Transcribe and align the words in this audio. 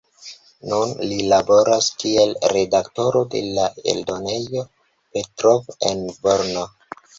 Nun 0.69 0.93
li 1.11 1.19
laboras 1.33 1.89
kiel 2.03 2.33
redaktoro 2.57 3.23
de 3.35 3.43
la 3.59 3.67
eldonejo 3.95 4.67
Petrov 4.97 5.73
en 5.93 6.05
Brno. 6.27 6.69